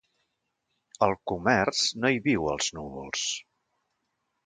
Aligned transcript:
El 1.09 1.13
comerç 1.33 1.83
no 2.01 2.13
hi 2.15 2.19
viu 2.31 2.51
als 2.57 2.73
núvols. 2.81 3.31